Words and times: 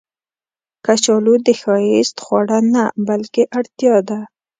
کچالو 0.85 1.33
د 1.45 1.47
ښایست 1.61 2.15
خواړه 2.23 2.59
نه، 2.73 2.83
بلکې 3.07 3.43
اړتیا 3.59 3.95
ده 4.09 4.19